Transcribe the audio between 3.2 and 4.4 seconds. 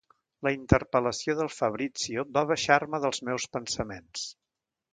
meus pensaments.